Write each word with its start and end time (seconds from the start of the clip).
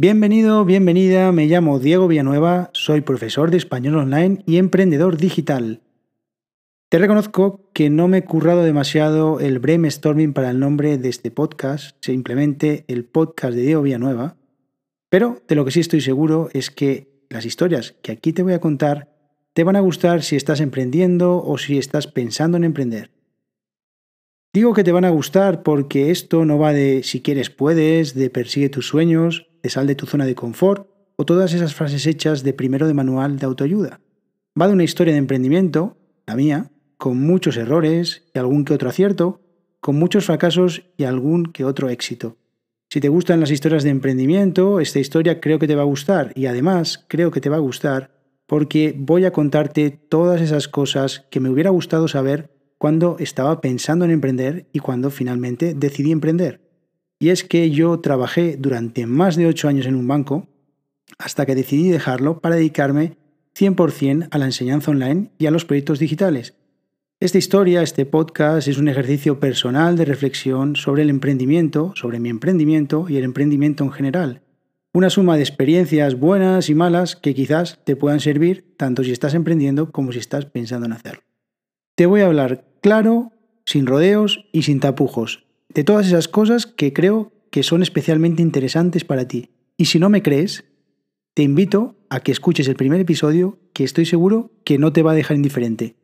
Bienvenido, 0.00 0.64
bienvenida, 0.64 1.32
me 1.32 1.46
llamo 1.46 1.80
Diego 1.80 2.06
Villanueva, 2.06 2.70
soy 2.72 3.00
profesor 3.00 3.50
de 3.50 3.56
español 3.56 3.96
online 3.96 4.44
y 4.46 4.58
emprendedor 4.58 5.16
digital. 5.16 5.80
Te 6.88 7.00
reconozco 7.00 7.68
que 7.72 7.90
no 7.90 8.06
me 8.06 8.18
he 8.18 8.24
currado 8.24 8.62
demasiado 8.62 9.40
el 9.40 9.58
brainstorming 9.58 10.34
para 10.34 10.50
el 10.50 10.60
nombre 10.60 10.98
de 10.98 11.08
este 11.08 11.32
podcast, 11.32 11.96
simplemente 12.00 12.84
el 12.86 13.06
podcast 13.06 13.56
de 13.56 13.62
Diego 13.62 13.82
Villanueva, 13.82 14.36
pero 15.08 15.42
de 15.48 15.56
lo 15.56 15.64
que 15.64 15.72
sí 15.72 15.80
estoy 15.80 16.00
seguro 16.00 16.48
es 16.52 16.70
que 16.70 17.08
las 17.28 17.44
historias 17.44 17.96
que 18.00 18.12
aquí 18.12 18.32
te 18.32 18.44
voy 18.44 18.52
a 18.52 18.60
contar 18.60 19.08
te 19.52 19.64
van 19.64 19.74
a 19.74 19.80
gustar 19.80 20.22
si 20.22 20.36
estás 20.36 20.60
emprendiendo 20.60 21.42
o 21.42 21.58
si 21.58 21.76
estás 21.76 22.06
pensando 22.06 22.56
en 22.56 22.62
emprender. 22.62 23.10
Digo 24.54 24.74
que 24.74 24.84
te 24.84 24.92
van 24.92 25.04
a 25.04 25.10
gustar 25.10 25.64
porque 25.64 26.12
esto 26.12 26.44
no 26.44 26.56
va 26.56 26.72
de 26.72 27.02
si 27.02 27.20
quieres 27.20 27.50
puedes, 27.50 28.14
de 28.14 28.30
persigue 28.30 28.68
tus 28.68 28.86
sueños, 28.86 29.47
de 29.62 29.70
sal 29.70 29.86
de 29.86 29.94
tu 29.94 30.06
zona 30.06 30.26
de 30.26 30.34
confort 30.34 30.88
o 31.16 31.24
todas 31.24 31.52
esas 31.52 31.74
frases 31.74 32.06
hechas 32.06 32.42
de 32.42 32.52
primero 32.52 32.86
de 32.86 32.94
manual 32.94 33.38
de 33.38 33.46
autoayuda. 33.46 34.00
Va 34.60 34.66
de 34.66 34.72
una 34.72 34.84
historia 34.84 35.12
de 35.12 35.18
emprendimiento, 35.18 35.96
la 36.26 36.36
mía, 36.36 36.70
con 36.96 37.18
muchos 37.18 37.56
errores 37.56 38.24
y 38.34 38.38
algún 38.38 38.64
que 38.64 38.74
otro 38.74 38.88
acierto, 38.88 39.40
con 39.80 39.96
muchos 39.96 40.26
fracasos 40.26 40.82
y 40.96 41.04
algún 41.04 41.46
que 41.46 41.64
otro 41.64 41.88
éxito. 41.88 42.36
Si 42.90 43.00
te 43.00 43.08
gustan 43.08 43.40
las 43.40 43.50
historias 43.50 43.84
de 43.84 43.90
emprendimiento, 43.90 44.80
esta 44.80 44.98
historia 44.98 45.40
creo 45.40 45.58
que 45.58 45.66
te 45.66 45.74
va 45.74 45.82
a 45.82 45.86
gustar 45.86 46.32
y 46.34 46.46
además 46.46 47.04
creo 47.08 47.30
que 47.30 47.40
te 47.40 47.50
va 47.50 47.56
a 47.56 47.60
gustar 47.60 48.18
porque 48.46 48.94
voy 48.96 49.26
a 49.26 49.32
contarte 49.32 49.90
todas 49.90 50.40
esas 50.40 50.68
cosas 50.68 51.26
que 51.30 51.38
me 51.38 51.50
hubiera 51.50 51.70
gustado 51.70 52.08
saber 52.08 52.50
cuando 52.78 53.16
estaba 53.18 53.60
pensando 53.60 54.04
en 54.04 54.10
emprender 54.10 54.68
y 54.72 54.78
cuando 54.78 55.10
finalmente 55.10 55.74
decidí 55.74 56.12
emprender. 56.12 56.67
Y 57.18 57.30
es 57.30 57.42
que 57.42 57.70
yo 57.70 57.98
trabajé 58.00 58.56
durante 58.56 59.06
más 59.06 59.36
de 59.36 59.46
8 59.46 59.68
años 59.68 59.86
en 59.86 59.96
un 59.96 60.06
banco 60.06 60.46
hasta 61.18 61.46
que 61.46 61.54
decidí 61.54 61.88
dejarlo 61.88 62.40
para 62.40 62.56
dedicarme 62.56 63.16
100% 63.58 64.28
a 64.30 64.38
la 64.38 64.44
enseñanza 64.44 64.90
online 64.90 65.30
y 65.38 65.46
a 65.46 65.50
los 65.50 65.64
proyectos 65.64 65.98
digitales. 65.98 66.54
Esta 67.20 67.38
historia, 67.38 67.82
este 67.82 68.06
podcast, 68.06 68.68
es 68.68 68.78
un 68.78 68.88
ejercicio 68.88 69.40
personal 69.40 69.96
de 69.96 70.04
reflexión 70.04 70.76
sobre 70.76 71.02
el 71.02 71.10
emprendimiento, 71.10 71.92
sobre 71.96 72.20
mi 72.20 72.28
emprendimiento 72.28 73.06
y 73.08 73.16
el 73.16 73.24
emprendimiento 73.24 73.82
en 73.82 73.90
general. 73.90 74.42
Una 74.92 75.10
suma 75.10 75.34
de 75.34 75.42
experiencias 75.42 76.14
buenas 76.14 76.70
y 76.70 76.76
malas 76.76 77.16
que 77.16 77.34
quizás 77.34 77.80
te 77.84 77.96
puedan 77.96 78.20
servir 78.20 78.74
tanto 78.76 79.02
si 79.02 79.10
estás 79.10 79.34
emprendiendo 79.34 79.90
como 79.90 80.12
si 80.12 80.20
estás 80.20 80.46
pensando 80.46 80.86
en 80.86 80.92
hacerlo. 80.92 81.22
Te 81.96 82.06
voy 82.06 82.20
a 82.20 82.26
hablar 82.26 82.64
claro, 82.80 83.32
sin 83.66 83.86
rodeos 83.86 84.46
y 84.52 84.62
sin 84.62 84.78
tapujos, 84.78 85.47
de 85.72 85.84
todas 85.84 86.06
esas 86.06 86.28
cosas 86.28 86.66
que 86.66 86.92
creo 86.92 87.32
que 87.50 87.62
son 87.62 87.82
especialmente 87.82 88.42
interesantes 88.42 89.04
para 89.04 89.28
ti. 89.28 89.50
Y 89.76 89.86
si 89.86 89.98
no 89.98 90.08
me 90.08 90.22
crees, 90.22 90.64
te 91.34 91.42
invito 91.42 91.96
a 92.10 92.20
que 92.20 92.32
escuches 92.32 92.68
el 92.68 92.76
primer 92.76 93.00
episodio 93.00 93.58
que 93.72 93.84
estoy 93.84 94.06
seguro 94.06 94.50
que 94.64 94.78
no 94.78 94.92
te 94.92 95.02
va 95.02 95.12
a 95.12 95.14
dejar 95.14 95.36
indiferente. 95.36 95.94